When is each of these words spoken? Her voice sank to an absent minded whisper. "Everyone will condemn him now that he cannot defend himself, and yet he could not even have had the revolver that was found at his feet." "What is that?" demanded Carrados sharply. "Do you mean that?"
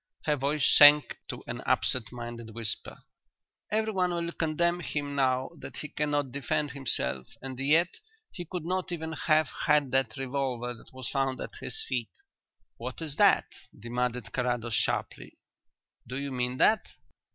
Her 0.25 0.35
voice 0.35 0.67
sank 0.67 1.17
to 1.27 1.43
an 1.45 1.61
absent 1.67 2.11
minded 2.11 2.55
whisper. 2.55 3.03
"Everyone 3.71 4.11
will 4.15 4.31
condemn 4.31 4.79
him 4.79 5.13
now 5.13 5.51
that 5.59 5.77
he 5.77 5.89
cannot 5.89 6.31
defend 6.31 6.71
himself, 6.71 7.27
and 7.39 7.59
yet 7.59 7.99
he 8.31 8.43
could 8.45 8.65
not 8.65 8.91
even 8.91 9.11
have 9.13 9.47
had 9.67 9.91
the 9.91 10.11
revolver 10.17 10.73
that 10.73 10.91
was 10.91 11.07
found 11.07 11.39
at 11.39 11.53
his 11.59 11.83
feet." 11.87 12.09
"What 12.77 12.99
is 12.99 13.15
that?" 13.17 13.45
demanded 13.79 14.33
Carrados 14.33 14.73
sharply. 14.73 15.37
"Do 16.07 16.17
you 16.17 16.31
mean 16.31 16.57
that?" 16.57 16.83